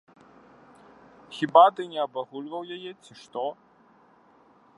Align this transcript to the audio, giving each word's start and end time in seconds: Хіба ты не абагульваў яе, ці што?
Хіба 1.39 1.63
ты 1.79 1.87
не 1.93 1.99
абагульваў 2.07 2.63
яе, 2.77 2.91
ці 3.03 3.13
што? 3.25 3.45